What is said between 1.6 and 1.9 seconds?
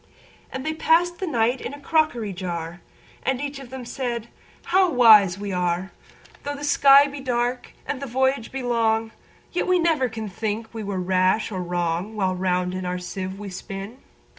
in a